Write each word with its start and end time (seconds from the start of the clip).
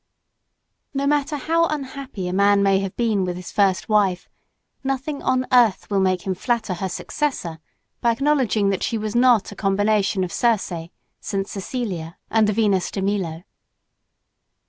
No 0.95 1.05
matter 1.05 1.37
how 1.37 1.67
unhappy 1.67 2.27
a 2.27 2.33
man 2.33 2.63
may 2.63 2.79
have 2.79 2.97
been 2.97 3.23
with 3.23 3.35
his 3.35 3.51
first 3.51 3.87
wife 3.87 4.27
nothing 4.83 5.21
on 5.21 5.45
earth 5.51 5.91
will 5.91 5.99
make 5.99 6.23
him 6.23 6.33
flatter 6.33 6.73
her 6.73 6.89
successor 6.89 7.59
by 8.01 8.09
acknowledging 8.09 8.71
that 8.71 8.81
she 8.81 8.97
was 8.97 9.15
not 9.15 9.51
a 9.51 9.55
combination 9.55 10.23
of 10.23 10.33
Circe, 10.33 10.73
St. 11.19 11.47
Cecilia 11.47 12.17
and 12.31 12.47
the 12.47 12.53
Venus 12.53 12.89
di 12.89 13.01
Milo. 13.01 13.43